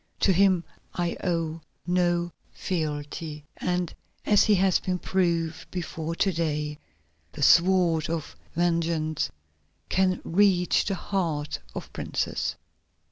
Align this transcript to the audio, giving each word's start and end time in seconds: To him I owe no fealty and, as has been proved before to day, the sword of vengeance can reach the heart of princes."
To 0.21 0.33
him 0.33 0.63
I 0.95 1.15
owe 1.23 1.61
no 1.85 2.31
fealty 2.51 3.45
and, 3.57 3.93
as 4.25 4.45
has 4.47 4.79
been 4.79 4.97
proved 4.97 5.69
before 5.69 6.15
to 6.15 6.33
day, 6.33 6.79
the 7.33 7.43
sword 7.43 8.09
of 8.09 8.35
vengeance 8.55 9.29
can 9.89 10.19
reach 10.23 10.85
the 10.85 10.95
heart 10.95 11.59
of 11.75 11.93
princes." 11.93 12.55